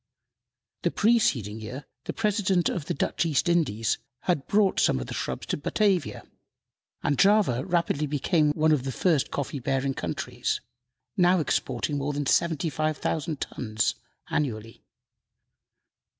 [0.81, 5.13] The preceding year the President of the Dutch East Indies had brought some of the
[5.13, 6.23] shrubs to Batavia,
[7.03, 10.59] and Java rapidly became one of the first coffee bearing countries
[11.17, 13.93] now exporting more than 75,000 tons
[14.31, 14.83] annually.